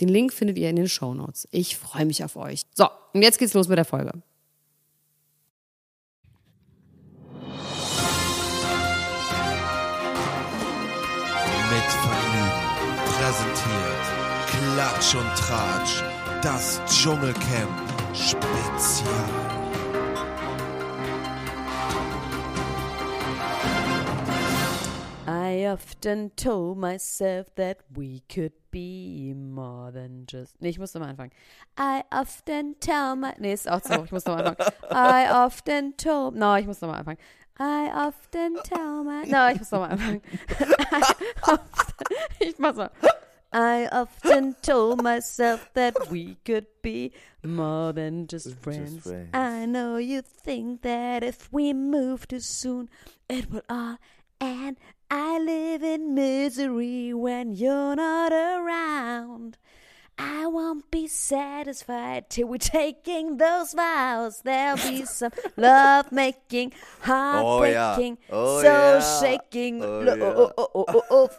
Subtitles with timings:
[0.00, 1.46] Den Link findet ihr in den Show Notes.
[1.50, 2.62] Ich freue mich auf euch.
[2.74, 4.12] So, und jetzt geht's los mit der Folge.
[11.70, 12.70] Mit Vergnügen
[13.04, 14.00] präsentiert
[14.46, 16.02] Klatsch und Tratsch,
[16.42, 19.60] das Dschungelcamp Spezial.
[25.26, 30.60] I often told myself that we could be more than just.
[30.60, 31.32] Nee, ich muss nochmal anfangen.
[31.78, 33.32] I often tell my.
[33.38, 34.04] Nee, ist auch so.
[34.04, 34.72] Ich muss nochmal anfangen.
[34.90, 36.34] I often told.
[36.34, 37.18] No, ich muss nochmal anfangen.
[37.58, 39.26] I often tell my.
[39.26, 40.22] No, ich muss nochmal anfangen.
[42.40, 42.90] ich mach's mal.
[43.52, 47.12] I often told myself that we could be
[47.42, 48.92] more than just friends.
[48.92, 49.30] just friends.
[49.34, 52.88] I know you think that if we move too soon,
[53.28, 53.98] it will all
[54.40, 54.78] end
[55.10, 59.58] I live in misery when you're not around.
[60.16, 64.42] I won't be satisfied till we're taking those vows.
[64.42, 68.98] There'll be some love making, heartbreaking, oh, yeah.
[68.98, 69.82] oh, so shaking.
[69.82, 70.14] Oh, yeah.
[70.22, 71.30] oh, oh, oh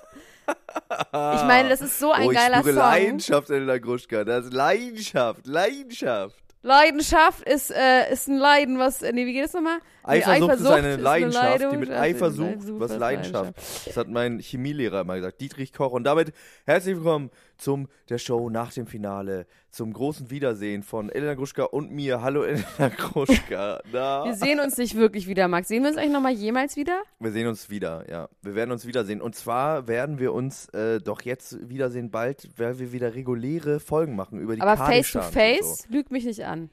[0.49, 2.75] ich meine, das ist so ein oh, geiler Song.
[2.75, 4.25] Leidenschaft, Elena Gruschka.
[4.25, 6.35] Das ist Leidenschaft, Leidenschaft.
[6.63, 9.79] Leidenschaft ist, äh, ist ein Leiden, was, nee, wie geht es nochmal?
[10.03, 13.53] Eifersucht, Eifersucht ist eine Leidenschaft, eine die mit Eifer sucht, was Leidenschaft.
[13.85, 15.91] Das hat mein Chemielehrer immer gesagt, Dietrich Koch.
[15.91, 16.33] Und damit
[16.65, 21.91] herzlich willkommen zum der Show nach dem Finale, zum großen Wiedersehen von Elena Gruschka und
[21.91, 22.23] mir.
[22.23, 23.81] Hallo Elena Gruschka.
[23.91, 24.25] Na.
[24.25, 25.67] Wir sehen uns nicht wirklich wieder, Max.
[25.67, 27.03] Sehen wir uns eigentlich nochmal jemals wieder?
[27.19, 28.27] Wir sehen uns wieder, ja.
[28.41, 29.21] Wir werden uns wiedersehen.
[29.21, 34.15] Und zwar werden wir uns äh, doch jetzt wiedersehen bald, weil wir wieder reguläre Folgen
[34.15, 35.93] machen über die Aber face to face, so.
[35.93, 36.71] lügt mich nicht an.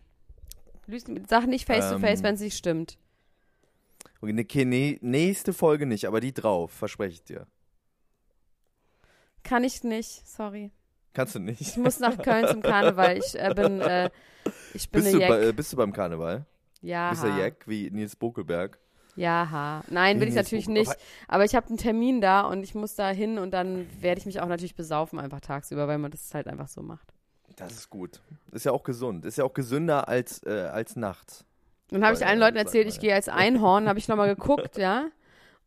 [1.28, 2.96] Sag nicht face to face, ähm, wenn es nicht stimmt.
[4.20, 7.46] Okay, ne, nächste Folge nicht, aber die drauf, verspreche ich dir.
[9.44, 10.72] Kann ich nicht, sorry.
[11.14, 11.60] Kannst du nicht?
[11.60, 13.18] Ich muss nach Köln zum Karneval.
[13.18, 14.10] Ich äh, bin, äh,
[14.74, 16.46] ich bin bist, du bei, äh, bist du beim Karneval?
[16.80, 17.10] Ja.
[17.10, 18.78] Bist du Jack wie Nils Bokelberg?
[19.16, 20.94] Ja, Nein, will ich natürlich nicht.
[21.26, 24.26] Aber ich habe einen Termin da und ich muss da hin und dann werde ich
[24.26, 27.12] mich auch natürlich besaufen einfach tagsüber, weil man das halt einfach so macht.
[27.56, 28.20] Das ist gut.
[28.52, 29.24] Ist ja auch gesund.
[29.24, 31.44] Ist ja auch gesünder als, äh, als nachts.
[31.90, 35.06] Dann habe ich allen Leuten erzählt, ich gehe als Einhorn, habe ich nochmal geguckt, ja.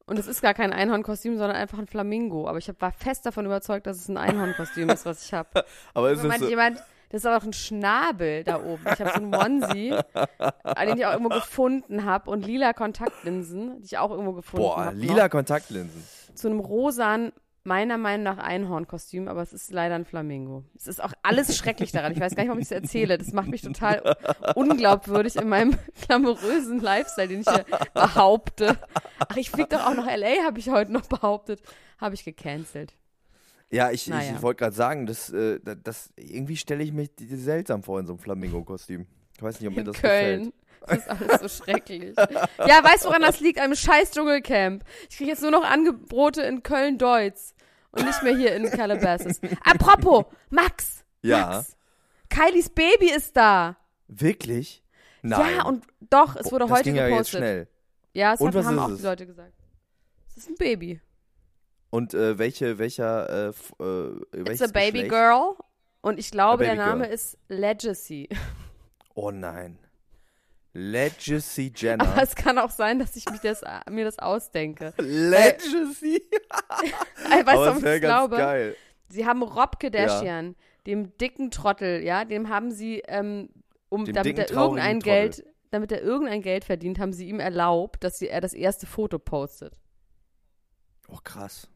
[0.05, 2.47] Und es ist gar kein Einhornkostüm, sondern einfach ein Flamingo.
[2.47, 5.63] Aber ich hab, war fest davon überzeugt, dass es ein Einhornkostüm ist, was ich habe.
[5.93, 8.81] Aber ist es so jemand, das ist auch ein Schnabel da oben.
[8.85, 9.89] Ich habe so einen Onesie,
[10.85, 14.75] den ich auch irgendwo gefunden habe und lila Kontaktlinsen, die ich auch irgendwo gefunden habe.
[14.75, 15.29] Boah, hab lila noch.
[15.29, 16.03] Kontaktlinsen.
[16.35, 17.33] Zu einem rosanen
[17.63, 20.63] meiner Meinung nach Einhornkostüm, aber es ist leider ein Flamingo.
[20.75, 22.11] Es ist auch alles schrecklich daran.
[22.11, 23.17] Ich weiß gar nicht, warum ich es erzähle.
[23.17, 24.15] Das macht mich total
[24.55, 25.77] unglaubwürdig in meinem
[26.07, 28.77] glamourösen Lifestyle, den ich hier behaupte.
[29.19, 31.61] Ach, ich fliege doch auch nach L.A., habe ich heute noch behauptet.
[31.99, 32.93] Habe ich gecancelt.
[33.69, 34.33] Ja, ich, naja.
[34.35, 38.13] ich wollte gerade sagen, das, äh, das, irgendwie stelle ich mich seltsam vor in so
[38.13, 39.05] einem Flamingo-Kostüm.
[39.35, 40.39] Ich weiß nicht, ob mir das Köln.
[40.39, 40.60] gefällt.
[40.87, 42.15] Das ist alles so schrecklich.
[42.17, 43.59] Ja, weißt du, woran das liegt?
[43.59, 44.83] Einem scheiß Dschungelcamp.
[45.09, 47.53] Ich kriege jetzt nur noch Angebote in Köln-Deutz
[47.91, 49.39] und nicht mehr hier in Calabasas.
[49.63, 51.03] Apropos, Max.
[51.21, 51.47] Ja.
[51.47, 51.77] Max,
[52.29, 53.77] Kylies Baby ist da.
[54.07, 54.83] Wirklich?
[55.21, 55.55] Nein.
[55.57, 57.11] Ja, und doch, es wurde das heute ging gepostet.
[57.11, 57.67] Ja, jetzt schnell.
[58.13, 58.97] ja, es und hat, haben auch es?
[58.97, 59.53] die Leute gesagt.
[60.29, 60.99] Es ist ein Baby.
[61.89, 63.53] Und äh, welche, welcher, äh,
[63.83, 65.09] äh, It's a baby Geschlecht?
[65.09, 65.55] girl.
[66.01, 67.13] Und ich glaube, der Name girl.
[67.13, 68.29] ist Legacy.
[69.13, 69.77] Oh nein.
[70.73, 72.07] Legacy Jenner.
[72.07, 74.93] Aber es kann auch sein, dass ich mich das, mir das ausdenke.
[74.97, 76.21] Legacy?
[77.29, 78.37] weißt du, warum ich glaube?
[78.37, 78.75] Geil.
[79.09, 80.53] Sie haben Rob Kardashian, ja.
[80.87, 83.49] dem dicken Trottel, ja, dem haben sie, ähm,
[83.89, 88.03] um, dem damit er irgendein Geld, damit er irgendein Geld verdient, haben sie ihm erlaubt,
[88.05, 89.79] dass sie, er das erste Foto postet.
[91.09, 91.67] Oh, krass.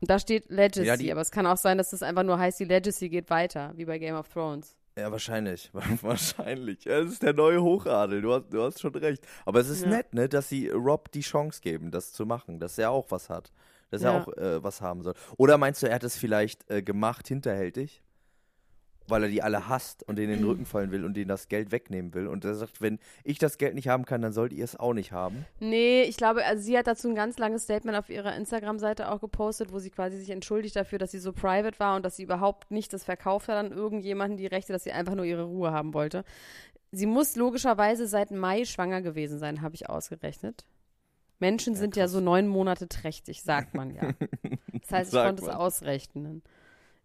[0.00, 2.58] Und da steht Legacy, ja, aber es kann auch sein, dass das einfach nur heißt,
[2.58, 4.76] die Legacy geht weiter, wie bei Game of Thrones.
[4.96, 5.70] Ja, wahrscheinlich.
[6.02, 6.84] wahrscheinlich.
[6.84, 8.20] Ja, das ist der neue Hochadel.
[8.20, 9.26] Du hast, du hast schon recht.
[9.46, 9.88] Aber es ist ja.
[9.88, 13.30] nett, ne, dass sie Rob die Chance geben, das zu machen, dass er auch was
[13.30, 13.52] hat.
[13.90, 14.12] Dass ja.
[14.12, 15.14] er auch äh, was haben soll.
[15.36, 18.02] Oder meinst du, er hat es vielleicht äh, gemacht, hinterhältig?
[19.08, 21.48] Weil er die alle hasst und denen in den Rücken fallen will und denen das
[21.48, 22.26] Geld wegnehmen will.
[22.26, 24.94] Und er sagt, wenn ich das Geld nicht haben kann, dann sollt ihr es auch
[24.94, 25.44] nicht haben.
[25.60, 29.20] Nee, ich glaube, also sie hat dazu ein ganz langes Statement auf ihrer Instagram-Seite auch
[29.20, 32.22] gepostet, wo sie quasi sich entschuldigt dafür, dass sie so private war und dass sie
[32.22, 35.72] überhaupt nicht das verkauft hat an irgendjemanden die Rechte, dass sie einfach nur ihre Ruhe
[35.72, 36.24] haben wollte.
[36.90, 40.64] Sie muss logischerweise seit Mai schwanger gewesen sein, habe ich ausgerechnet.
[41.38, 42.00] Menschen ja, sind krass.
[42.00, 44.10] ja so neun Monate trächtig, sagt man ja.
[44.82, 46.42] Das heißt, ich konnte es ausrechnen.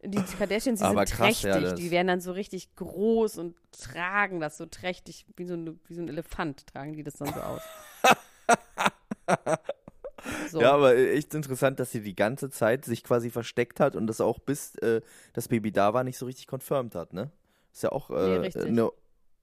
[0.03, 1.63] Die Kardashians, die Aber sind krass, trächtig.
[1.63, 5.79] Ja, die werden dann so richtig groß und tragen das so trächtig, wie so, ein,
[5.87, 7.61] wie so ein Elefant tragen die das dann so aus.
[10.51, 10.61] so.
[10.61, 14.21] Ja, aber echt interessant, dass sie die ganze Zeit sich quasi versteckt hat und das
[14.21, 15.01] auch bis äh,
[15.33, 17.31] das Baby da war nicht so richtig confirmed hat, ne?
[17.73, 18.91] Ist ja auch äh, nee, eine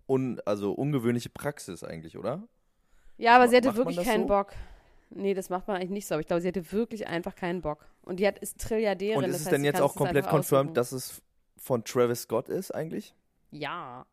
[0.06, 2.46] un, also ungewöhnliche Praxis eigentlich, oder?
[3.16, 4.28] Ja, aber sie hatte wirklich keinen so?
[4.28, 4.52] Bock.
[5.10, 6.14] Nee, das macht man eigentlich nicht so.
[6.14, 7.86] Aber ich glaube, sie hatte wirklich einfach keinen Bock.
[8.02, 9.18] Und die hat, ist Trilliardärin.
[9.18, 11.22] Und ist es denn jetzt auch komplett confirmed, dass es
[11.56, 13.14] von Travis Scott ist eigentlich?
[13.50, 14.04] Ja.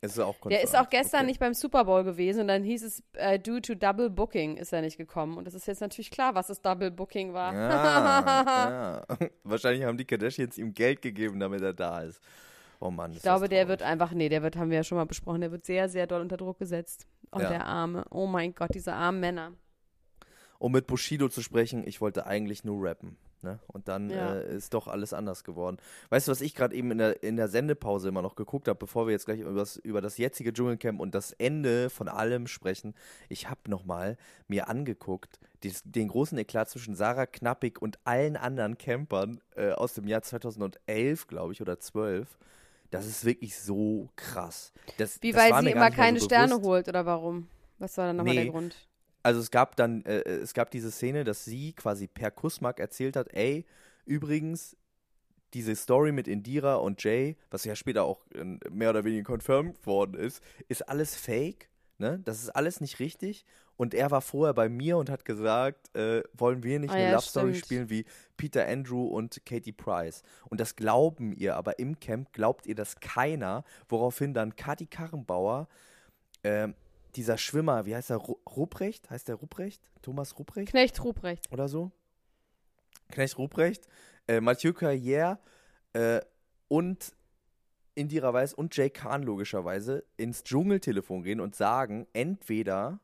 [0.00, 0.52] Ist er auch confirmed.
[0.52, 1.26] Der ist auch gestern okay.
[1.26, 4.72] nicht beim Super Bowl gewesen und dann hieß es, uh, due to Double Booking ist
[4.72, 5.36] er nicht gekommen.
[5.36, 7.52] Und das ist jetzt natürlich klar, was das Double Booking war.
[7.52, 9.28] Ja, ja.
[9.42, 12.20] Wahrscheinlich haben die Kardashians ihm Geld gegeben, damit er da ist.
[12.80, 13.12] Oh Mann.
[13.12, 15.50] Ich glaube, der wird einfach, nee, der wird, haben wir ja schon mal besprochen, der
[15.50, 17.08] wird sehr, sehr doll unter Druck gesetzt.
[17.32, 17.48] Oh, ja.
[17.48, 18.04] der Arme.
[18.10, 19.52] Oh mein Gott, diese armen Männer
[20.58, 23.16] um mit Bushido zu sprechen, ich wollte eigentlich nur rappen.
[23.42, 23.60] Ne?
[23.68, 24.34] Und dann ja.
[24.34, 25.76] äh, ist doch alles anders geworden.
[26.10, 28.78] Weißt du, was ich gerade eben in der, in der Sendepause immer noch geguckt habe,
[28.78, 32.48] bevor wir jetzt gleich über das, über das jetzige Dschungelcamp und das Ende von allem
[32.48, 32.94] sprechen?
[33.28, 34.16] Ich habe nochmal
[34.48, 39.94] mir angeguckt, dies, den großen Eklat zwischen Sarah Knappig und allen anderen Campern äh, aus
[39.94, 42.38] dem Jahr 2011, glaube ich, oder 12.
[42.90, 44.72] Das ist wirklich so krass.
[44.96, 47.48] Das, Wie, das weil sie immer keine so Sterne holt, oder warum?
[47.78, 48.87] Was war dann nochmal nee, der Grund?
[49.28, 52.80] Also es gab dann, äh, äh, es gab diese Szene, dass sie quasi per Kussmark
[52.80, 53.66] erzählt hat, ey,
[54.06, 54.74] übrigens,
[55.52, 59.86] diese Story mit Indira und Jay, was ja später auch äh, mehr oder weniger confirmed
[59.86, 62.22] worden ist, ist alles fake, ne?
[62.24, 63.44] Das ist alles nicht richtig.
[63.76, 67.04] Und er war vorher bei mir und hat gesagt, äh, wollen wir nicht oh, eine
[67.04, 68.06] ja, Love Story spielen wie
[68.38, 70.22] Peter Andrew und Katie Price.
[70.48, 75.68] Und das glauben ihr, aber im Camp glaubt ihr das keiner, woraufhin dann Kati Karrenbauer
[76.42, 76.68] äh,
[77.18, 78.16] dieser Schwimmer, wie heißt er?
[78.16, 79.10] Ruprecht?
[79.10, 79.82] Heißt der Ruprecht?
[80.02, 80.70] Thomas Ruprecht?
[80.70, 81.50] Knecht Ruprecht.
[81.50, 81.90] Oder so?
[83.10, 83.88] Knecht Ruprecht,
[84.28, 85.38] äh, Mathieu Carrière
[85.94, 86.20] äh,
[86.68, 87.12] und
[87.96, 93.00] Indira Weiß und Jay Kahn logischerweise ins Dschungeltelefon gehen und sagen, entweder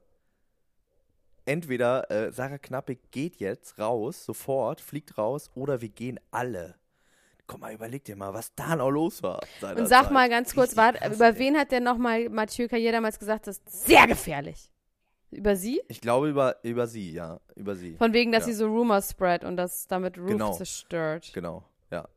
[1.44, 6.76] entweder äh, Sarah Knappig geht jetzt raus, sofort, fliegt raus, oder wir gehen alle.
[7.46, 9.40] Guck mal, überleg dir mal, was da noch los war.
[9.76, 10.12] Und sag Zeit.
[10.12, 11.38] mal ganz kurz, war, über ey.
[11.38, 14.70] wen hat denn nochmal Mathieu Carrier damals gesagt, das ist sehr gefährlich?
[15.30, 15.82] Über sie?
[15.88, 17.40] Ich glaube über, über sie, ja.
[17.54, 17.96] Über sie.
[17.96, 18.52] Von wegen, dass ja.
[18.52, 20.52] sie so Rumors spread und das damit Roof genau.
[20.52, 21.32] zerstört.
[21.34, 22.08] Genau, ja.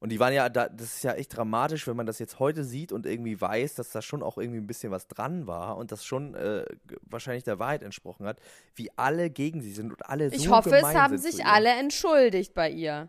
[0.00, 2.64] Und die waren ja, da, das ist ja echt dramatisch, wenn man das jetzt heute
[2.64, 5.92] sieht und irgendwie weiß, dass da schon auch irgendwie ein bisschen was dran war und
[5.92, 6.64] das schon äh,
[7.02, 8.40] wahrscheinlich der Wahrheit entsprochen hat,
[8.74, 12.52] wie alle gegen sie sind und alle so Ich hoffe, es haben sich alle entschuldigt
[12.52, 13.08] bei ihr.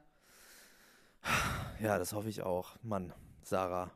[1.82, 2.78] Ja, das hoffe ich auch.
[2.82, 3.92] Mann, Sarah.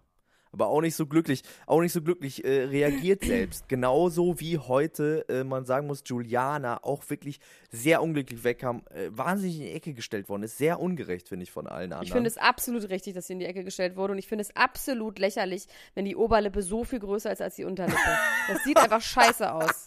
[0.52, 3.68] Aber auch nicht so glücklich, auch nicht so glücklich äh, reagiert selbst.
[3.70, 7.40] Genauso wie heute, äh, man sagen muss, Juliana auch wirklich
[7.70, 10.58] sehr unglücklich wegkam, äh, wahnsinnig in die Ecke gestellt worden ist.
[10.58, 12.04] Sehr ungerecht, finde ich, von allen anderen.
[12.04, 14.14] Ich finde es absolut richtig, dass sie in die Ecke gestellt wurde.
[14.14, 17.66] Und ich finde es absolut lächerlich, wenn die Oberlippe so viel größer ist als die
[17.66, 18.00] Unterlippe.
[18.48, 19.86] Das sieht einfach scheiße aus.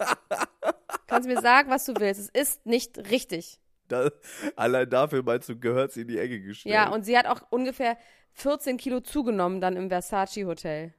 [1.06, 2.20] Kannst mir sagen, was du willst.
[2.20, 3.59] Es ist nicht richtig.
[3.91, 4.11] Da,
[4.56, 6.75] allein dafür meinst du, gehört sie in die Ecke gestellt.
[6.75, 7.97] Ja, und sie hat auch ungefähr
[8.35, 10.94] 14 Kilo zugenommen dann im Versace Hotel.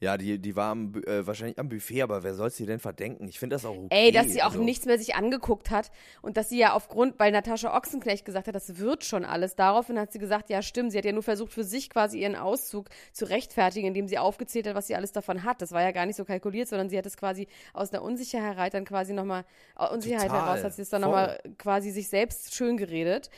[0.00, 3.26] Ja, die, die war am, äh, wahrscheinlich am Buffet, aber wer soll sie denn verdenken?
[3.26, 3.88] Ich finde das auch okay.
[3.90, 4.62] Ey, dass sie auch also.
[4.62, 5.90] nichts mehr sich angeguckt hat
[6.22, 9.56] und dass sie ja aufgrund, weil Natascha Ochsenknecht gesagt hat, das wird schon alles.
[9.56, 12.36] Daraufhin hat sie gesagt, ja stimmt, sie hat ja nur versucht für sich quasi ihren
[12.36, 15.62] Auszug zu rechtfertigen, indem sie aufgezählt hat, was sie alles davon hat.
[15.62, 18.74] Das war ja gar nicht so kalkuliert, sondern sie hat es quasi aus der Unsicherheit
[18.74, 19.44] dann quasi nochmal,
[19.92, 20.46] Unsicherheit Total.
[20.46, 23.30] heraus hat sie es dann nochmal quasi sich selbst schön geredet.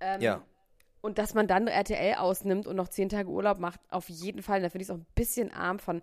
[0.00, 0.42] Ähm, ja.
[1.02, 4.62] Und dass man dann RTL ausnimmt und noch zehn Tage Urlaub macht, auf jeden Fall.
[4.62, 6.00] Da finde ich es auch ein bisschen arm von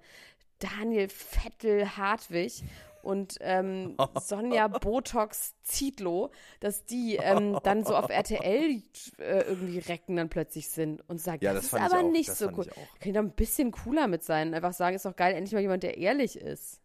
[0.60, 2.64] Daniel Vettel-Hartwig
[3.02, 8.82] und ähm, Sonja Botox Zietlow, dass die ähm, dann so auf RTL
[9.20, 12.40] äh, irgendwie recken dann plötzlich sind und sagen, ja, das, das ist aber nicht das
[12.40, 12.66] so cool.
[12.66, 14.54] Kann ich da ein bisschen cooler mit sein.
[14.54, 16.82] Einfach sagen, ist doch geil, endlich mal jemand, der ehrlich ist.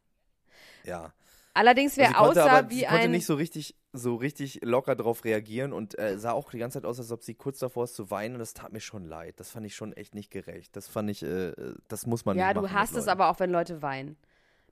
[0.84, 1.12] Ja.
[1.54, 2.92] Allerdings, wer also aussah aber, wie sie ein.
[2.92, 6.80] konnte nicht so richtig, so richtig locker drauf reagieren und äh, sah auch die ganze
[6.80, 9.04] Zeit aus, als ob sie kurz davor ist zu weinen und das tat mir schon
[9.04, 9.38] leid.
[9.38, 10.74] Das fand ich schon echt nicht gerecht.
[10.74, 11.52] Das fand ich, äh,
[11.86, 12.64] das muss man ja, nicht machen.
[12.64, 14.16] Ja, du hast es aber auch, wenn Leute weinen.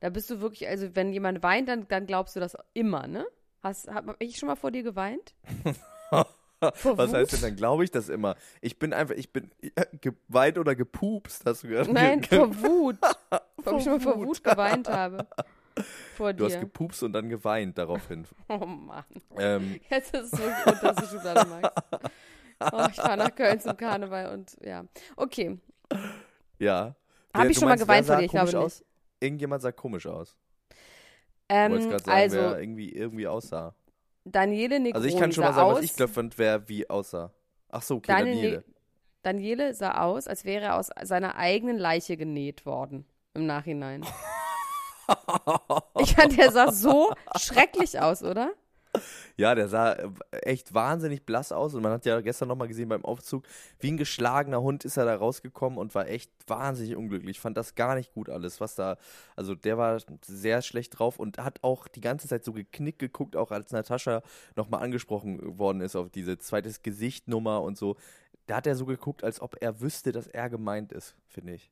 [0.01, 3.25] Da bist du wirklich, also wenn jemand weint, dann, dann glaubst du das immer, ne?
[3.62, 5.35] Hast, hab ich schon mal vor dir geweint?
[6.61, 8.35] Was heißt denn dann, glaube ich das immer?
[8.61, 9.51] Ich bin einfach, ich bin
[10.01, 11.93] geweint oder gepupst, hast du gesagt?
[11.93, 12.99] Nein, vor Wut.
[13.65, 15.27] Ob ich schon mal vor Wut geweint habe.
[16.17, 16.55] Vor du dir.
[16.55, 18.26] hast gepupst und dann geweint daraufhin.
[18.49, 19.05] Oh Mann.
[19.38, 19.81] Ähm.
[19.88, 21.73] Jetzt ist es so gut, dass du Schublade magst.
[22.73, 24.85] Oh, ich fahre nach Köln zum Karneval und ja.
[25.17, 25.59] Okay.
[26.61, 26.95] Ja.
[27.35, 28.25] Habe ich schon meinst, mal geweint vor dir?
[28.26, 28.79] Ich glaube aus?
[28.79, 28.87] nicht.
[29.19, 30.37] Irgendjemand sah komisch aus.
[31.49, 33.75] Ähm, du sagen, also, wer irgendwie, irgendwie aussah.
[34.25, 37.33] Daniele Negroni Also ich kann schon mal sagen, was ich glaube, wer wie aussah.
[37.69, 38.35] Ach so, okay, Daniele.
[38.35, 38.64] Daniele.
[39.23, 44.05] Daniele sah aus, als wäre er aus seiner eigenen Leiche genäht worden im Nachhinein.
[46.01, 48.53] ich fand, der sah so schrecklich aus, oder?
[49.37, 50.11] Ja, der sah äh,
[50.43, 53.45] echt wahnsinnig blass aus und man hat ja gestern nochmal gesehen beim Aufzug,
[53.81, 57.41] wie ein geschlagener Hund ist er da rausgekommen und war echt wahnsinnig unglücklich.
[57.41, 58.99] Fand das gar nicht gut alles, was da,
[59.35, 63.37] also der war sehr schlecht drauf und hat auch die ganze Zeit so geknickt geguckt,
[63.37, 64.23] auch als Natascha
[64.57, 67.97] nochmal angesprochen worden ist auf diese zweites Gesicht-Nummer und so.
[68.47, 71.71] Da hat er so geguckt, als ob er wüsste, dass er gemeint ist, finde ich.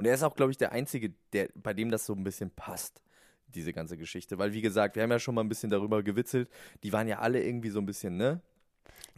[0.00, 2.50] Und er ist auch, glaube ich, der Einzige, der, bei dem das so ein bisschen
[2.50, 3.02] passt
[3.48, 4.38] diese ganze Geschichte.
[4.38, 6.48] Weil, wie gesagt, wir haben ja schon mal ein bisschen darüber gewitzelt.
[6.82, 8.40] Die waren ja alle irgendwie so ein bisschen, ne?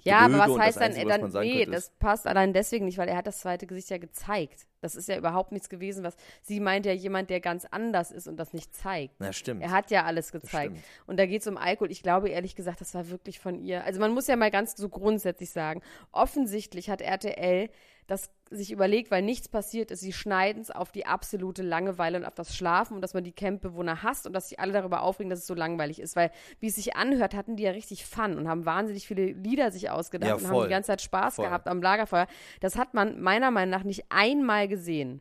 [0.02, 3.16] Ja, aber was heißt dann, Einzige, dann nee, das passt allein deswegen nicht, weil er
[3.16, 4.66] hat das zweite Gesicht ja gezeigt.
[4.82, 8.28] Das ist ja überhaupt nichts gewesen, was sie meint ja jemand, der ganz anders ist
[8.28, 9.14] und das nicht zeigt.
[9.18, 9.62] Na, stimmt.
[9.62, 10.76] Er hat ja alles gezeigt.
[11.06, 11.90] Und da geht es um Alkohol.
[11.90, 13.84] Ich glaube ehrlich gesagt, das war wirklich von ihr.
[13.84, 17.68] Also man muss ja mal ganz so grundsätzlich sagen, offensichtlich hat RTL
[18.06, 22.26] das sich überlegt, weil nichts passiert ist, sie schneiden es auf die absolute Langeweile und
[22.26, 25.30] auf das Schlafen und dass man die Campbewohner hasst und dass sich alle darüber aufregen,
[25.30, 26.16] dass es so langweilig ist.
[26.16, 29.70] Weil, wie es sich anhört, hatten die ja richtig Fun und haben wahnsinnig viele Lieder
[29.70, 31.46] sich ausgedacht ja, und haben die ganze Zeit Spaß voll.
[31.46, 32.26] gehabt am Lagerfeuer.
[32.60, 35.20] Das hat man meiner Meinung nach nicht einmal gesehen.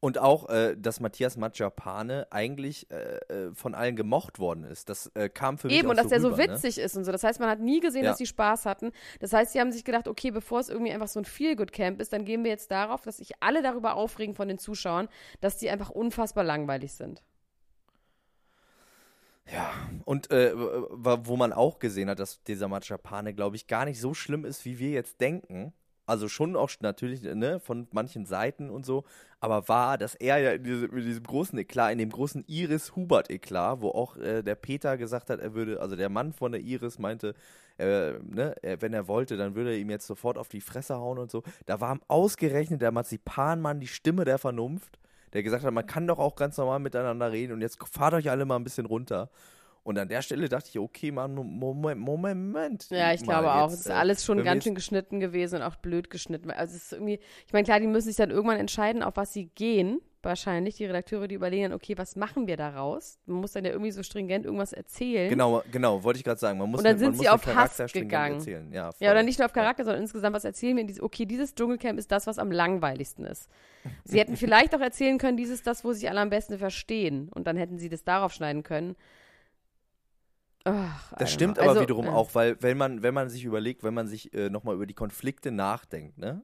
[0.00, 4.88] Und auch, äh, dass Matthias Matjapane eigentlich äh, äh, von allen gemocht worden ist.
[4.88, 6.48] Das äh, kam für mich Eben, und dass so der rüber, so ne?
[6.52, 6.82] witzig ne?
[6.82, 7.12] ist und so.
[7.12, 8.10] Das heißt, man hat nie gesehen, ja.
[8.10, 8.92] dass sie Spaß hatten.
[9.20, 12.12] Das heißt, sie haben sich gedacht, okay, bevor es irgendwie einfach so ein Feel-Good-Camp ist,
[12.12, 15.08] dann gehen wir jetzt darauf, dass sich alle darüber aufregen von den Zuschauern,
[15.40, 17.22] dass die einfach unfassbar langweilig sind.
[19.50, 19.72] Ja,
[20.04, 24.12] und äh, wo man auch gesehen hat, dass dieser Matjapane, glaube ich, gar nicht so
[24.12, 25.72] schlimm ist, wie wir jetzt denken.
[26.06, 29.04] Also schon auch natürlich ne, von manchen Seiten und so,
[29.40, 33.80] aber war, dass er ja in diesem, in diesem großen Eklat, in dem großen Iris-Hubert-Eklat,
[33.80, 37.00] wo auch äh, der Peter gesagt hat, er würde, also der Mann von der Iris
[37.00, 37.34] meinte,
[37.78, 41.18] äh, ne, wenn er wollte, dann würde er ihm jetzt sofort auf die Fresse hauen
[41.18, 41.42] und so.
[41.66, 44.98] Da war ausgerechnet der Marzipanmann die Stimme der Vernunft,
[45.32, 48.30] der gesagt hat, man kann doch auch ganz normal miteinander reden und jetzt fahrt euch
[48.30, 49.28] alle mal ein bisschen runter.
[49.86, 52.90] Und an der Stelle dachte ich, okay, Mann, Moment, Moment.
[52.90, 53.68] Ja, ich glaube auch.
[53.68, 56.50] Es ist äh, alles schon ganz schön geschnitten gewesen und auch blöd geschnitten.
[56.50, 59.32] Also es ist irgendwie, ich meine, klar, die müssen sich dann irgendwann entscheiden, auf was
[59.32, 60.00] sie gehen.
[60.24, 63.20] Wahrscheinlich, die Redakteure, die überlegen dann, okay, was machen wir daraus?
[63.26, 65.30] Man muss dann ja irgendwie so stringent irgendwas erzählen.
[65.30, 66.58] Genau, genau, wollte ich gerade sagen.
[66.58, 68.38] Man muss, und dann sind man sie auf Hass gegangen.
[68.38, 68.72] Erzählen.
[68.72, 71.00] Ja, ja, oder nicht nur auf Charakter, sondern insgesamt was erzählen wir.
[71.00, 73.48] Okay, dieses Dschungelcamp ist das, was am langweiligsten ist.
[74.02, 77.30] Sie hätten vielleicht auch erzählen können, dieses ist das, wo sie alle am besten verstehen.
[77.32, 78.96] Und dann hätten sie das darauf schneiden können.
[80.68, 82.10] Ach, das stimmt aber also, wiederum äh.
[82.10, 84.94] auch, weil wenn man, wenn man sich überlegt, wenn man sich äh, nochmal über die
[84.94, 86.42] Konflikte nachdenkt, ne?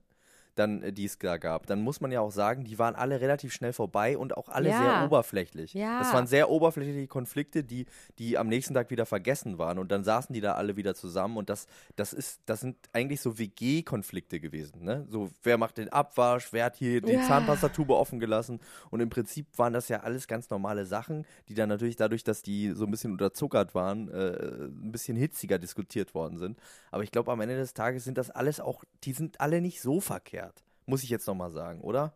[0.55, 3.21] Dann, äh, die es da gab, dann muss man ja auch sagen, die waren alle
[3.21, 4.79] relativ schnell vorbei und auch alle ja.
[4.79, 5.75] sehr oberflächlich.
[5.75, 5.99] Ja.
[5.99, 7.87] Das waren sehr oberflächliche Konflikte, die,
[8.19, 11.37] die am nächsten Tag wieder vergessen waren und dann saßen die da alle wieder zusammen
[11.37, 11.67] und das,
[11.97, 15.07] das ist, das sind eigentlich so WG-Konflikte gewesen, ne?
[15.09, 17.27] So, wer macht den Abwasch, wer hat hier die ja.
[17.27, 21.69] Zahnpastatube offen gelassen und im Prinzip waren das ja alles ganz normale Sachen, die dann
[21.69, 26.39] natürlich dadurch, dass die so ein bisschen unterzuckert waren, äh, ein bisschen hitziger diskutiert worden
[26.39, 26.59] sind.
[26.91, 29.81] Aber ich glaube, am Ende des Tages sind das alles auch, die sind alle nicht
[29.81, 30.42] so verkehrt verkehrt.
[30.87, 32.15] Muss ich jetzt nochmal sagen, oder?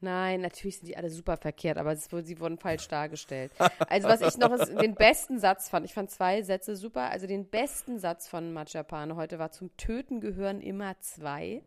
[0.00, 3.52] Nein, natürlich sind die alle super verkehrt, aber ist, sie wurden falsch dargestellt.
[3.88, 7.46] Also was ich noch den besten Satz fand, ich fand zwei Sätze super, also den
[7.48, 11.62] besten Satz von Machapane heute war, zum Töten gehören immer zwei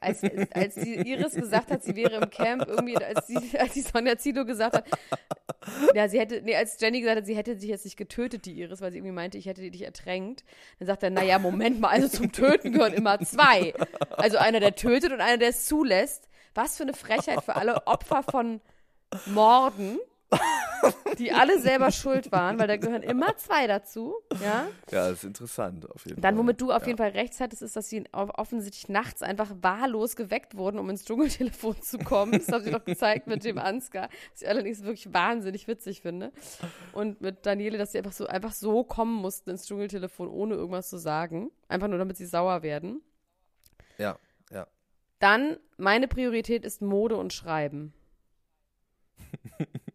[0.00, 3.82] als, als die Iris gesagt hat, sie wäre im Camp, irgendwie, als die, als die
[3.82, 4.84] Sonja Zito gesagt hat,
[5.94, 8.58] ja, sie hätte, nee, als Jenny gesagt hat, sie hätte sich jetzt nicht getötet, die
[8.58, 10.44] Iris, weil sie irgendwie meinte, ich hätte dich ertränkt,
[10.78, 13.74] dann sagt er, naja, Moment mal, also zum Töten gehören immer zwei.
[14.10, 16.28] Also einer, der tötet und einer, der es zulässt.
[16.54, 18.60] Was für eine Frechheit für alle Opfer von
[19.26, 19.98] Morden
[21.18, 24.14] die alle selber schuld waren, weil da gehören immer zwei dazu.
[24.42, 26.38] Ja, ja das ist interessant auf jeden Dann, Fall.
[26.40, 26.88] womit du auf ja.
[26.88, 31.04] jeden Fall rechts hattest, ist, dass sie offensichtlich nachts einfach wahllos geweckt wurden, um ins
[31.04, 32.32] Dschungeltelefon zu kommen.
[32.32, 36.32] Das haben sie doch gezeigt mit dem Ansgar, was ich allerdings wirklich wahnsinnig witzig finde.
[36.92, 40.88] Und mit Daniele, dass sie einfach so, einfach so kommen mussten ins Dschungeltelefon, ohne irgendwas
[40.88, 41.50] zu sagen.
[41.68, 43.02] Einfach nur, damit sie sauer werden.
[43.98, 44.18] Ja,
[44.50, 44.66] ja.
[45.18, 47.92] Dann, meine Priorität ist Mode und Schreiben.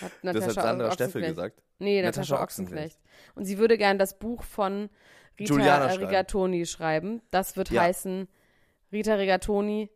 [0.00, 1.62] Hat das hat Sandra Steffel gesagt.
[1.78, 2.96] Nee, Natascha, Natascha Ochsenknecht.
[2.96, 3.34] Ochsenknecht.
[3.34, 4.90] Und sie würde gern das Buch von
[5.38, 7.22] Rita Juliana Rigatoni schreiben.
[7.30, 7.82] Das wird ja.
[7.82, 8.28] heißen
[8.92, 9.90] Rita Rigatoni,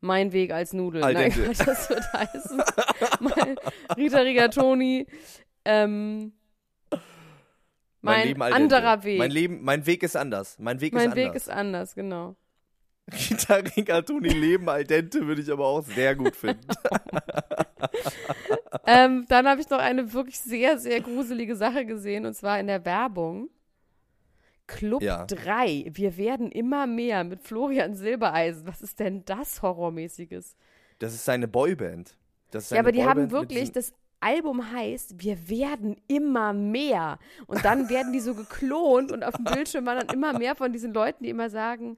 [0.00, 1.00] mein Weg als Nudel.
[1.00, 2.62] Nein, das wird heißen.
[3.20, 3.56] mein,
[3.96, 5.06] Rita Rigatoni,
[5.64, 6.32] ähm,
[8.00, 9.18] mein, mein anderer Weg.
[9.18, 10.58] Mein Leben, mein Weg ist anders.
[10.58, 11.16] Mein Weg mein ist anders.
[11.16, 12.36] Mein Weg ist anders, genau.
[13.12, 16.66] Rita Rigatoni Leben al dente würde ich aber auch sehr gut finden.
[18.86, 22.66] ähm, dann habe ich noch eine wirklich sehr, sehr gruselige Sache gesehen und zwar in
[22.66, 23.48] der Werbung.
[24.66, 25.24] Club ja.
[25.24, 25.86] 3.
[25.94, 28.66] Wir werden immer mehr mit Florian Silbereisen.
[28.66, 30.56] Was ist denn das Horrormäßiges?
[30.98, 32.14] Das ist seine Boyband.
[32.52, 37.18] Ist seine ja, aber die Boyband haben wirklich, das Album heißt, wir werden immer mehr.
[37.46, 40.72] Und dann werden die so geklont und auf dem Bildschirm waren dann immer mehr von
[40.72, 41.96] diesen Leuten, die immer sagen,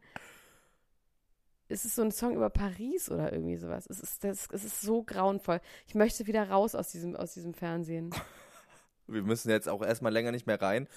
[1.71, 3.87] es ist so ein Song über Paris oder irgendwie sowas.
[3.89, 5.61] Es ist, das, es ist so grauenvoll.
[5.87, 8.11] Ich möchte wieder raus aus diesem, aus diesem Fernsehen.
[9.07, 10.89] Wir müssen jetzt auch erstmal länger nicht mehr rein.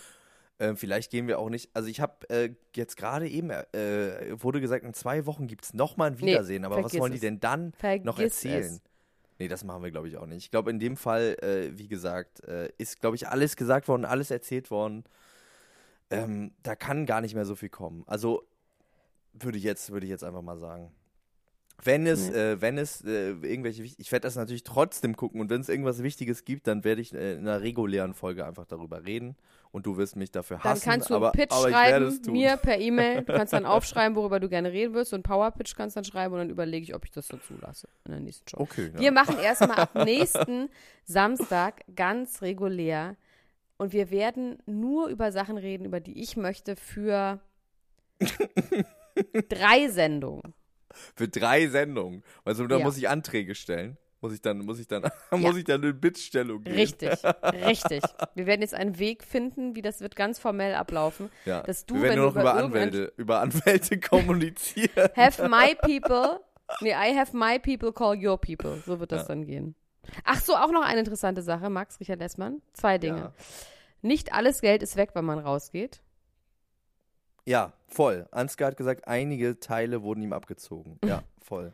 [0.59, 1.71] Äh, vielleicht gehen wir auch nicht.
[1.73, 5.73] Also ich habe äh, jetzt gerade eben, äh, wurde gesagt, in zwei Wochen gibt es
[5.73, 6.61] nochmal ein Wiedersehen.
[6.61, 8.75] Nee, aber was wollen die denn dann vergiss noch erzählen?
[8.75, 8.81] Es.
[9.39, 10.43] Nee, das machen wir, glaube ich, auch nicht.
[10.43, 14.05] Ich glaube, in dem Fall, äh, wie gesagt, äh, ist, glaube ich, alles gesagt worden,
[14.05, 15.05] alles erzählt worden.
[16.11, 18.03] Ähm, da kann gar nicht mehr so viel kommen.
[18.05, 18.47] Also
[19.33, 20.91] würde ich jetzt, würde ich jetzt einfach mal sagen.
[21.81, 22.37] Wenn es, nee.
[22.37, 26.03] äh, wenn es äh, irgendwelche, ich werde das natürlich trotzdem gucken und wenn es irgendwas
[26.03, 29.35] Wichtiges gibt, dann werde ich äh, in einer regulären Folge einfach darüber reden
[29.71, 30.81] und du wirst mich dafür hassen.
[30.85, 33.23] Dann kannst du aber, Pitch aber schreiben, mir per E-Mail.
[33.23, 36.33] Du kannst dann aufschreiben, worüber du gerne reden willst und Power Pitch kannst dann schreiben
[36.35, 38.57] und dann überlege ich, ob ich das dazu lasse in der nächsten Show.
[38.59, 38.91] Okay.
[38.93, 38.99] Ja.
[38.99, 40.69] Wir machen erstmal ab nächsten
[41.05, 43.17] Samstag ganz regulär
[43.77, 47.41] und wir werden nur über Sachen reden, über die ich möchte für
[49.49, 50.53] drei Sendungen.
[51.15, 52.23] Für drei Sendungen.
[52.45, 52.83] Also da ja.
[52.83, 53.97] muss ich Anträge stellen.
[54.23, 55.37] Muss ich dann, muss ich dann, ja.
[55.37, 56.77] muss ich dann eine Bittstellung geben.
[56.77, 57.09] Richtig,
[57.43, 58.03] richtig.
[58.35, 61.29] Wir werden jetzt einen Weg finden, wie das wird ganz formell ablaufen.
[61.43, 61.61] Ja.
[61.61, 65.09] Dass du, Wir werden nur noch über, über Anwälte, über Anwälte kommunizieren.
[65.17, 66.39] Have my people,
[66.79, 68.81] nee, I have my people call your people.
[68.85, 69.27] So wird das ja.
[69.27, 69.75] dann gehen.
[70.23, 72.61] Ach so, auch noch eine interessante Sache, Max Richard Lessmann.
[72.71, 73.33] Zwei Dinge.
[74.01, 76.02] Nicht alles Geld ist weg, wenn man rausgeht.
[77.45, 78.27] Ja, voll.
[78.31, 80.97] Ansgar hat gesagt, einige Teile wurden ihm abgezogen.
[81.03, 81.73] Ja, voll.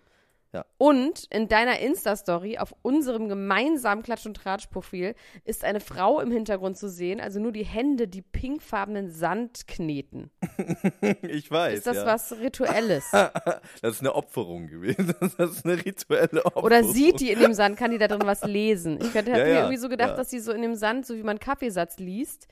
[0.51, 0.65] Ja.
[0.79, 5.13] Und in deiner Insta-Story auf unserem gemeinsamen Klatsch- und Tratsch-Profil
[5.45, 10.32] ist eine Frau im Hintergrund zu sehen, also nur die Hände, die pinkfarbenen Sand kneten.
[11.21, 11.77] ich weiß.
[11.77, 12.05] Ist das ja.
[12.08, 13.05] was Rituelles?
[13.12, 15.13] das ist eine Opferung gewesen.
[15.38, 16.63] Das ist eine rituelle Opferung.
[16.63, 18.97] Oder sieht die in dem Sand, kann die da drin was lesen?
[19.01, 21.23] Ich hätte ja, mir irgendwie so gedacht, dass sie so in dem Sand, so wie
[21.23, 22.47] man Kaffeesatz liest,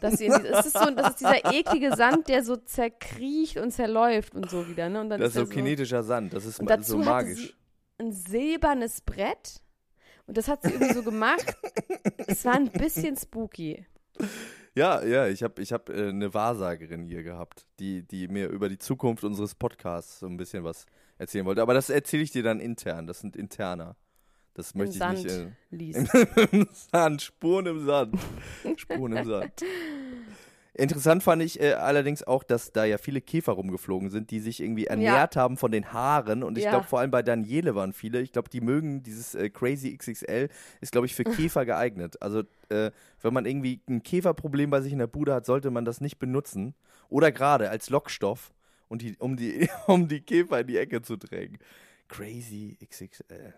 [0.00, 4.34] dass sie das, ist so, das ist dieser eklige Sand, der so zerkriecht und zerläuft
[4.34, 4.88] und so wieder.
[4.88, 5.00] Ne?
[5.00, 7.56] Und dann das ist so kinetischer Sand, das ist und dazu so magisch.
[7.98, 9.62] ein silbernes Brett
[10.26, 11.56] und das hat sie irgendwie so gemacht.
[12.26, 13.86] es war ein bisschen spooky.
[14.74, 18.68] Ja, ja, ich habe ich hab, äh, eine Wahrsagerin hier gehabt, die, die mir über
[18.68, 20.84] die Zukunft unseres Podcasts so ein bisschen was
[21.18, 21.62] erzählen wollte.
[21.62, 23.96] Aber das erzähle ich dir dann intern, das sind interner.
[24.56, 25.36] Das Im möchte Sand ich nicht.
[25.36, 26.14] Äh, liest.
[26.52, 28.18] Im Sand, Spuren im Sand.
[28.76, 29.52] Spuren im Sand.
[30.72, 34.62] Interessant fand ich äh, allerdings auch, dass da ja viele Käfer rumgeflogen sind, die sich
[34.62, 35.42] irgendwie ernährt ja.
[35.42, 36.42] haben von den Haaren.
[36.42, 36.70] Und ich ja.
[36.70, 38.20] glaube, vor allem bei Daniele waren viele.
[38.20, 40.48] Ich glaube, die mögen dieses äh, Crazy XXL,
[40.80, 42.20] ist, glaube ich, für Käfer geeignet.
[42.22, 42.40] Also,
[42.70, 42.90] äh,
[43.20, 46.18] wenn man irgendwie ein Käferproblem bei sich in der Bude hat, sollte man das nicht
[46.18, 46.74] benutzen.
[47.08, 48.52] Oder gerade als Lockstoff,
[48.88, 51.58] und die, um, die, um die Käfer in die Ecke zu drängen.
[52.08, 53.54] Crazy XXL.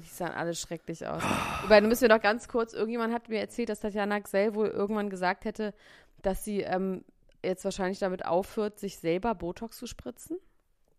[0.00, 1.22] Die sahen alle schrecklich aus.
[1.62, 5.10] Wobei, müssen wir noch ganz kurz, irgendjemand hat mir erzählt, dass Tatjana Xell wohl irgendwann
[5.10, 5.74] gesagt hätte,
[6.22, 7.04] dass sie ähm,
[7.44, 10.38] jetzt wahrscheinlich damit aufhört, sich selber Botox zu spritzen.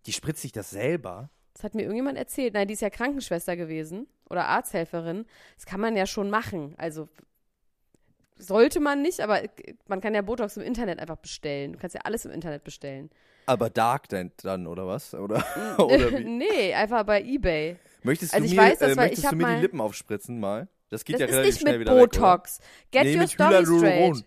[0.06, 1.30] Die spritzt sich das selber?
[1.54, 2.54] Das hat mir irgendjemand erzählt.
[2.54, 5.26] Nein, die ist ja Krankenschwester gewesen oder Arzthelferin.
[5.56, 6.74] Das kann man ja schon machen.
[6.78, 7.10] Also
[8.38, 9.42] sollte man nicht, aber
[9.88, 11.74] man kann ja Botox im Internet einfach bestellen.
[11.74, 13.10] Du kannst ja alles im Internet bestellen.
[13.46, 15.14] Aber Dark dann, oder was?
[15.14, 15.44] Oder,
[15.78, 17.78] oder nee, einfach bei Ebay.
[18.04, 20.68] Möchtest also du, mir, weiß, äh, möchtest du mir die Lippen aufspritzen mal?
[20.90, 22.60] Das geht das ja relativ schnell wieder Botox.
[22.60, 22.66] weg.
[22.92, 24.26] Get nee, your story straight.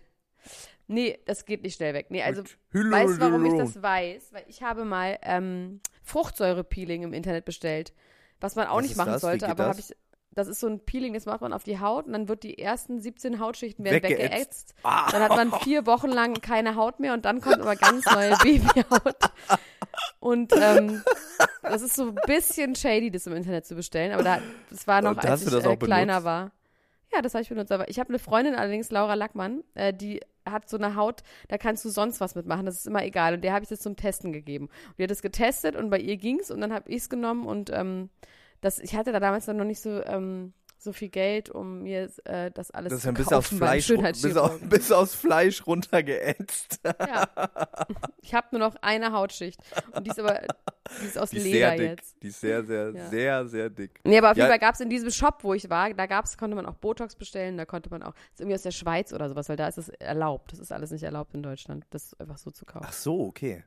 [0.88, 2.06] Nee, das geht nicht schnell weg.
[2.10, 4.32] Nee, also weißt du, warum ich das weiß?
[4.32, 7.94] Weil ich habe mal ähm, Fruchtsäurepeeling im Internet bestellt.
[8.40, 9.22] Was man auch was nicht machen das?
[9.22, 9.94] sollte, aber habe ich.
[10.34, 12.58] Das ist so ein Peeling, das macht man auf die Haut und dann wird die
[12.58, 14.32] ersten 17 Hautschichten werden weggeätzt.
[14.32, 14.74] weggeätzt.
[14.82, 15.10] Ah.
[15.12, 18.30] Dann hat man vier Wochen lang keine Haut mehr und dann kommt aber ganz neue
[18.42, 19.16] Babyhaut.
[20.20, 21.02] Und ähm,
[21.72, 24.12] das ist so ein bisschen shady, das im Internet zu bestellen.
[24.12, 24.38] Aber da,
[24.70, 26.52] das war noch, als ich äh, kleiner war.
[27.12, 27.72] Ja, das habe ich benutzt.
[27.72, 31.58] Aber ich habe eine Freundin allerdings, Laura Lackmann, äh, die hat so eine Haut, da
[31.58, 33.34] kannst du sonst was mitmachen, das ist immer egal.
[33.34, 34.66] Und der habe ich das zum Testen gegeben.
[34.66, 37.10] Und die hat es getestet und bei ihr ging es und dann habe ich es
[37.10, 38.10] genommen und ähm,
[38.60, 42.50] das, ich hatte da damals noch nicht so, ähm, so viel Geld, um mir äh,
[42.50, 43.14] das alles das zu kaufen.
[43.16, 46.80] Das ist ein bisschen Fleisch, bis, auf, bis aufs Fleisch runtergeätzt.
[46.84, 47.28] Ja.
[48.20, 49.60] Ich habe nur noch eine Hautschicht.
[49.94, 50.40] Und die ist aber
[51.00, 52.22] die ist aus die ist Leder jetzt.
[52.22, 53.08] Die ist sehr, sehr, ja.
[53.08, 54.00] sehr, sehr dick.
[54.04, 54.44] Nee, aber auf ja.
[54.44, 56.74] jeden Fall gab es in diesem Shop, wo ich war, da gab's, konnte man auch
[56.74, 59.56] Botox bestellen, da konnte man auch, das ist irgendwie aus der Schweiz oder sowas, weil
[59.56, 60.52] da ist es erlaubt.
[60.52, 62.86] Das ist alles nicht erlaubt in Deutschland, das einfach so zu kaufen.
[62.88, 63.64] Ach so, okay.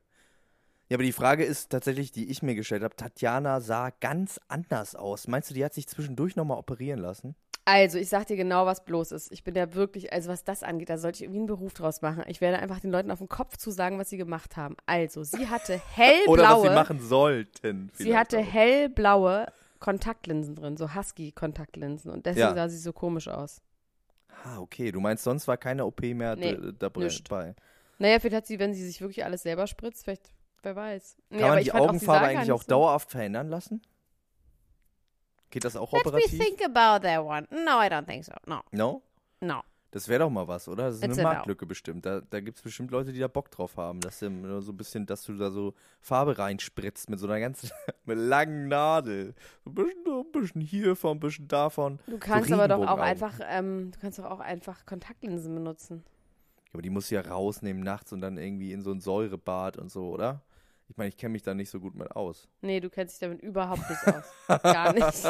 [0.88, 4.96] Ja, aber die Frage ist tatsächlich, die ich mir gestellt habe, Tatjana sah ganz anders
[4.96, 5.28] aus.
[5.28, 7.36] Meinst du, die hat sich zwischendurch nochmal operieren lassen?
[7.68, 9.32] Also, ich sag dir genau, was bloß ist.
[9.32, 12.04] Ich bin ja wirklich, also was das angeht, da sollte ich irgendwie einen Beruf draus
[12.04, 12.24] machen.
[12.28, 14.78] Ich werde einfach den Leuten auf den Kopf zu sagen, was sie gemacht haben.
[14.86, 16.28] Also, sie hatte hellblaue.
[16.28, 17.92] Oder was sie machen sollten.
[17.96, 18.46] Sie hatte auch.
[18.46, 19.48] hellblaue
[19.80, 22.12] Kontaktlinsen drin, so Husky-Kontaktlinsen.
[22.12, 22.54] Und deswegen ja.
[22.54, 23.62] sah sie so komisch aus.
[24.44, 24.92] Ah, okay.
[24.92, 27.56] Du meinst, sonst war keine OP mehr nee, dabei?
[27.98, 30.35] Naja, vielleicht hat sie, wenn sie sich wirklich alles selber spritzt, vielleicht
[30.66, 31.18] Wer weiß.
[31.30, 33.84] Kann nee, man die Augenfarbe auch, eigentlich auch dauerhaft verändern lassen?
[35.52, 36.32] Geht das auch Let operativ?
[36.32, 37.48] Let me think about that one.
[37.52, 38.34] No, I don't think so.
[38.48, 38.62] No.
[38.72, 39.04] No?
[39.42, 39.62] No.
[39.92, 40.88] Das wäre doch mal was, oder?
[40.88, 42.04] Das ist It's eine Marktlücke bestimmt.
[42.08, 44.78] Da, da gibt es bestimmt Leute, die da Bock drauf haben, dass du so ein
[44.78, 47.70] bisschen, dass du da so Farbe reinspritzt mit so einer ganzen
[48.06, 49.36] mit langen Nadel.
[49.68, 52.00] Ein bisschen, ein bisschen hiervon, ein bisschen davon.
[52.08, 56.04] Du kannst so aber doch auch einfach, ähm, du kannst doch auch einfach Kontaktlinsen benutzen.
[56.74, 59.92] Aber die musst du ja rausnehmen nachts und dann irgendwie in so ein Säurebad und
[59.92, 60.42] so, oder?
[60.88, 62.48] Ich meine, ich kenne mich da nicht so gut mit aus.
[62.62, 64.62] Nee, du kennst dich damit überhaupt nicht aus.
[64.62, 65.26] Gar nicht.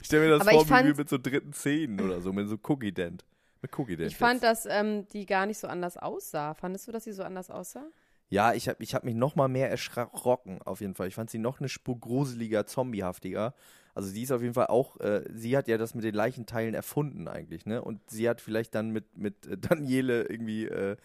[0.00, 2.48] ich stelle mir das Aber vor fand, wie mit so dritten Zähnen oder so, mit
[2.48, 3.24] so Cookie Dent.
[3.60, 4.10] Mit Cookie Dent.
[4.10, 6.54] Ich fand, dass ähm, die gar nicht so anders aussah.
[6.54, 7.86] Fandest du, dass sie so anders aussah?
[8.30, 11.08] Ja, ich habe ich hab mich noch mal mehr erschrocken, auf jeden Fall.
[11.08, 13.54] Ich fand sie noch eine Spur gruseliger, zombiehaftiger.
[13.94, 16.74] Also sie ist auf jeden Fall auch, äh, sie hat ja das mit den Leichenteilen
[16.74, 17.82] erfunden eigentlich, ne?
[17.82, 20.96] Und sie hat vielleicht dann mit, mit äh, Daniele irgendwie äh,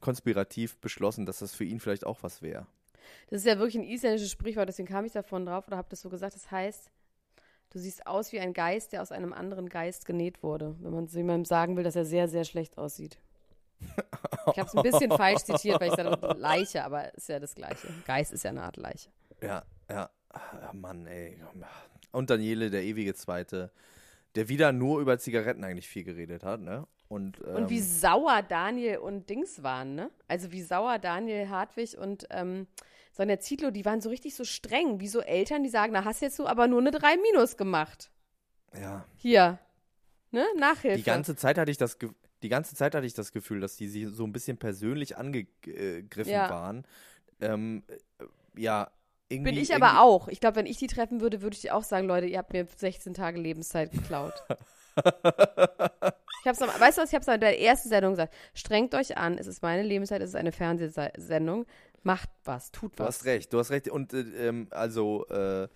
[0.00, 2.66] konspirativ beschlossen, dass das für ihn vielleicht auch was wäre.
[3.28, 6.00] Das ist ja wirklich ein isländisches Sprichwort, deswegen kam ich davon drauf oder habe das
[6.00, 6.34] so gesagt.
[6.34, 6.90] Das heißt,
[7.70, 10.76] du siehst aus wie ein Geist, der aus einem anderen Geist genäht wurde.
[10.80, 13.18] Wenn man jemandem sagen will, dass er sehr, sehr schlecht aussieht.
[14.52, 17.54] Ich habe es ein bisschen falsch zitiert, weil ich sage Leiche, aber ist ja das
[17.54, 17.88] Gleiche.
[18.06, 19.10] Geist ist ja eine Art Leiche.
[19.42, 20.10] Ja, ja.
[20.28, 21.40] Ach, Mann, ey.
[22.12, 23.72] Und Daniele, der ewige Zweite,
[24.34, 26.86] der wieder nur über Zigaretten eigentlich viel geredet hat, ne?
[27.10, 30.10] Und, ähm, und wie sauer Daniel und Dings waren, ne?
[30.28, 32.68] Also wie sauer Daniel Hartwig und ähm,
[33.10, 36.22] Sonja Zietlow, die waren so richtig so streng, wie so Eltern, die sagen, na hast
[36.22, 38.12] jetzt so aber nur eine 3 Minus gemacht.
[38.80, 39.04] Ja.
[39.16, 39.58] Hier.
[40.30, 40.46] Ne?
[40.56, 40.98] Nachhilfe.
[40.98, 41.98] Die ganze Zeit hatte ich das
[42.42, 46.32] die ganze Zeit hatte ich das Gefühl, dass die sie so ein bisschen persönlich angegriffen
[46.32, 46.48] ja.
[46.48, 46.86] waren.
[47.40, 48.24] Ähm, äh,
[48.56, 48.88] ja,
[49.28, 50.28] irgendwie, Bin ich aber auch.
[50.28, 52.66] Ich glaube, wenn ich die treffen würde, würde ich auch sagen, Leute, ihr habt mir
[52.66, 54.34] 16 Tage Lebenszeit geklaut.
[56.42, 58.34] Ich hab's noch, weißt du was, ich habe es in der ersten Sendung gesagt.
[58.54, 61.66] Strengt euch an, es ist meine Lebenszeit, es ist eine Fernsehsendung.
[62.02, 62.96] Macht was, tut was.
[62.96, 63.88] Du hast recht, du hast recht.
[63.88, 65.68] Und äh, ähm, also, äh,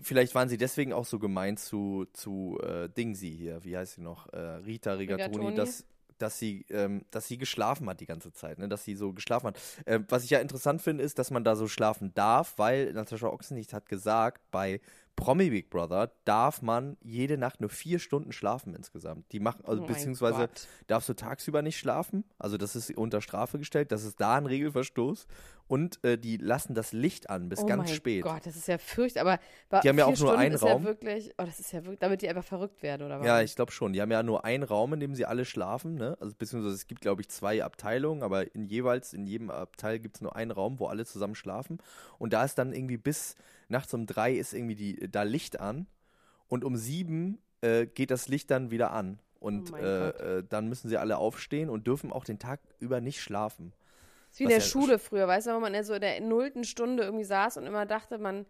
[0.00, 4.00] vielleicht waren sie deswegen auch so gemein zu, zu äh, Dingsi hier, wie heißt sie
[4.00, 4.32] noch?
[4.32, 5.56] Äh, Rita Rigatoni, Rigatoni?
[5.56, 5.84] dass
[6.18, 8.68] dass sie, ähm, dass sie geschlafen hat die ganze Zeit, ne?
[8.68, 9.60] dass sie so geschlafen hat.
[9.84, 13.26] Äh, was ich ja interessant finde, ist, dass man da so schlafen darf, weil Natascha
[13.26, 14.80] Ochsenlicht hat gesagt, bei
[15.16, 19.32] Promi Big Brother darf man jede Nacht nur vier Stunden schlafen insgesamt.
[19.32, 20.50] Die machen, also oh beziehungsweise
[20.86, 22.24] darfst du tagsüber nicht schlafen.
[22.38, 23.90] Also das ist unter Strafe gestellt.
[23.92, 25.26] Das ist da ein Regelverstoß.
[25.68, 28.24] Und äh, die lassen das Licht an bis oh ganz spät.
[28.24, 29.40] Oh Gott, das ist ja fürchterlich.
[29.70, 30.82] Aber die haben ja auch nur Stunden einen Raum.
[30.82, 33.26] Ja wirklich, oh, das ist ja wirklich, damit die einfach verrückt werden oder was?
[33.26, 33.92] Ja, ich glaube schon.
[33.92, 35.96] Die haben ja nur einen Raum, in dem sie alle schlafen.
[35.96, 36.16] Ne?
[36.20, 40.16] Also beziehungsweise es gibt glaube ich zwei Abteilungen, aber in jeweils in jedem Abteil gibt
[40.16, 41.78] es nur einen Raum, wo alle zusammen schlafen.
[42.18, 43.34] Und da ist dann irgendwie bis
[43.68, 45.86] nachts um drei ist irgendwie die, da Licht an
[46.48, 49.18] und um sieben äh, geht das Licht dann wieder an.
[49.38, 53.00] Und oh äh, äh, dann müssen sie alle aufstehen und dürfen auch den Tag über
[53.00, 53.72] nicht schlafen.
[54.36, 56.64] Ist wie in der Schule früher, weißt du, wo man ja so in der nullten
[56.64, 58.44] Stunde irgendwie saß und immer dachte, man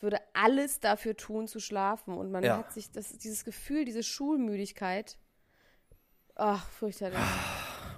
[0.00, 2.18] würde alles dafür tun zu schlafen.
[2.18, 2.58] Und man ja.
[2.58, 5.16] hat sich das, dieses Gefühl, diese Schulmüdigkeit,
[6.34, 7.20] ach, fürchterlich.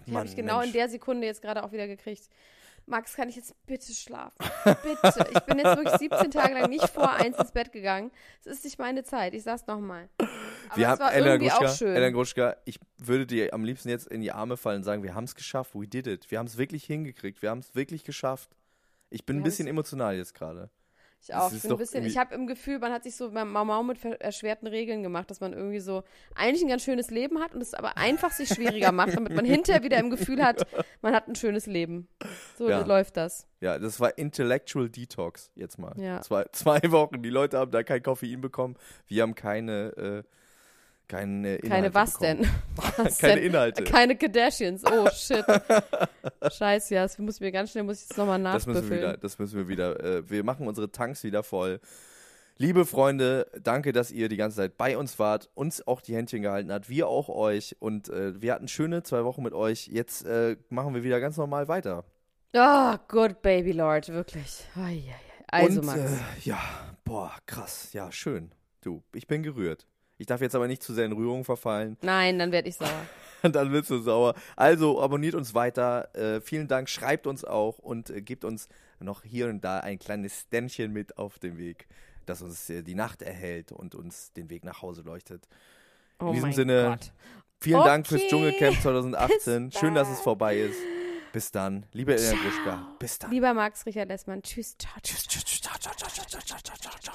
[0.06, 0.66] Die habe ich genau Mensch.
[0.66, 2.28] in der Sekunde jetzt gerade auch wieder gekriegt.
[2.90, 4.36] Max, kann ich jetzt bitte schlafen?
[4.64, 5.26] Bitte.
[5.32, 8.10] Ich bin jetzt wirklich 17 Tage lang nicht vor eins ins Bett gegangen.
[8.40, 9.32] Es ist nicht meine Zeit.
[9.34, 10.08] Ich sag's nochmal.
[10.74, 11.86] Wir haben, Elena Gruschka.
[11.86, 15.14] Elena Gruschka, ich würde dir am liebsten jetzt in die Arme fallen und sagen, wir
[15.14, 15.74] haben es geschafft.
[15.74, 16.30] We did it.
[16.30, 17.42] Wir haben es wirklich hingekriegt.
[17.42, 18.50] Wir haben es wirklich geschafft.
[19.08, 20.70] Ich bin wir ein bisschen emotional jetzt gerade.
[21.22, 21.52] Ich auch.
[21.52, 24.02] Ich, bin ein bisschen, ich habe im Gefühl, man hat sich so beim Mau mit
[24.04, 26.02] erschwerten Regeln gemacht, dass man irgendwie so
[26.34, 29.44] eigentlich ein ganz schönes Leben hat und es aber einfach sich schwieriger macht, damit man
[29.44, 30.66] hinterher wieder im Gefühl hat,
[31.02, 32.08] man hat ein schönes Leben.
[32.56, 32.80] So ja.
[32.80, 33.46] läuft das.
[33.60, 35.92] Ja, das war Intellectual Detox jetzt mal.
[35.98, 36.22] Ja.
[36.22, 37.22] Zwei, zwei Wochen.
[37.22, 38.76] Die Leute haben da kein Koffein bekommen.
[39.06, 40.24] Wir haben keine.
[40.24, 40.39] Äh,
[41.10, 42.42] keine Inhalte Keine was bekommen.
[42.42, 42.50] denn?
[43.04, 43.44] Was keine denn?
[43.44, 43.84] Inhalte.
[43.84, 44.84] Keine Kardashians.
[44.84, 45.44] Oh shit.
[46.52, 48.74] Scheiße, ja, das muss mir ganz schnell, muss ich jetzt nochmal nachbüffeln.
[48.74, 50.04] Das müssen wir wieder, das müssen wir wieder.
[50.04, 51.80] Äh, wir machen unsere Tanks wieder voll.
[52.58, 56.42] Liebe Freunde, danke, dass ihr die ganze Zeit bei uns wart, uns auch die Händchen
[56.42, 57.74] gehalten habt, wir auch euch.
[57.80, 59.88] Und äh, wir hatten schöne zwei Wochen mit euch.
[59.88, 62.04] Jetzt äh, machen wir wieder ganz normal weiter.
[62.54, 64.64] Oh, good baby Lord, wirklich.
[65.48, 66.00] Also, Und, Max.
[66.00, 66.60] Äh, ja,
[67.04, 67.92] boah, krass.
[67.94, 68.52] Ja, schön.
[68.80, 69.86] Du, ich bin gerührt.
[70.20, 71.96] Ich darf jetzt aber nicht zu sehr in Rührung verfallen.
[72.02, 73.06] Nein, dann werde ich sauer.
[73.42, 74.34] dann wirst du sauer.
[74.54, 76.14] Also abonniert uns weiter.
[76.14, 79.98] Äh, vielen Dank, schreibt uns auch und äh, gebt uns noch hier und da ein
[79.98, 81.88] kleines Ständchen mit auf dem Weg
[82.30, 85.46] das uns äh, die Nacht erhält und uns den Weg nach Hause leuchtet.
[86.20, 87.12] In oh diesem Sinne, Gott.
[87.60, 87.88] vielen okay.
[87.88, 89.72] Dank fürs Dschungelcamp 2018.
[89.72, 90.78] Schön, dass es vorbei ist.
[91.32, 91.86] Bis dann.
[91.92, 93.30] Liebe Elena Gruschka, bis dann.
[93.30, 94.76] Lieber Max Richard Lessmann, tschüss.
[94.76, 97.14] Ciao, tschüss, tschüss, tschüss, ciao, ciao, ciao, ciao, ciao, ciao, ciao,